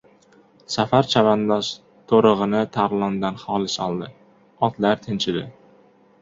Safar 0.75 1.09
chavandoz 1.13 1.69
to‘rig‘ini 2.11 2.61
Tarlondan 2.79 3.37
xolis 3.43 3.77
oldi. 3.89 4.09
Otlar 4.71 5.05
tinchidi. 5.07 5.47